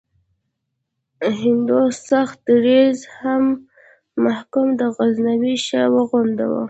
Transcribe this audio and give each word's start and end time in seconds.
هندو 1.39 1.79
سخت 2.09 2.37
دریځو 2.47 3.09
هم 3.19 3.43
محمود 4.23 4.79
غزنوي 4.95 5.55
ښه 5.65 5.81
وغنده. 5.95 6.47